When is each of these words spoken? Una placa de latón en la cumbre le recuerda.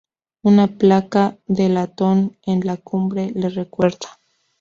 Una 0.41 0.65
placa 0.65 1.37
de 1.45 1.69
latón 1.69 2.35
en 2.47 2.61
la 2.65 2.77
cumbre 2.77 3.31
le 3.35 3.49
recuerda. 3.49 3.99